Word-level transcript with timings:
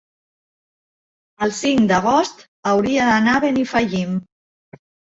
El 1.47 1.53
cinc 1.59 1.85
d'agost 1.93 2.43
hauria 2.73 3.13
d'anar 3.13 3.39
a 3.39 3.47
Benifallim. 3.49 4.21